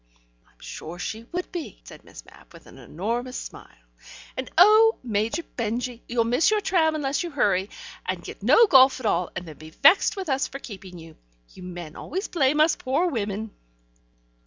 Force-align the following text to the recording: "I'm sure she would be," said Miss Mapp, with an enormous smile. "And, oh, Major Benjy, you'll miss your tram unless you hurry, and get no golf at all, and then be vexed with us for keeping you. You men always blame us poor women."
"I'm 0.47 0.59
sure 0.59 0.97
she 0.97 1.25
would 1.25 1.51
be," 1.51 1.79
said 1.83 2.03
Miss 2.03 2.25
Mapp, 2.25 2.53
with 2.53 2.65
an 2.65 2.79
enormous 2.79 3.37
smile. 3.37 3.83
"And, 4.35 4.49
oh, 4.57 4.97
Major 5.03 5.43
Benjy, 5.43 6.01
you'll 6.09 6.23
miss 6.23 6.49
your 6.49 6.59
tram 6.59 6.95
unless 6.95 7.21
you 7.21 7.29
hurry, 7.29 7.69
and 8.07 8.23
get 8.23 8.41
no 8.41 8.65
golf 8.65 8.99
at 8.99 9.05
all, 9.05 9.29
and 9.35 9.47
then 9.47 9.57
be 9.59 9.69
vexed 9.69 10.15
with 10.15 10.27
us 10.27 10.47
for 10.47 10.57
keeping 10.57 10.97
you. 10.97 11.17
You 11.53 11.61
men 11.61 11.95
always 11.95 12.27
blame 12.27 12.59
us 12.59 12.75
poor 12.75 13.09
women." 13.11 13.51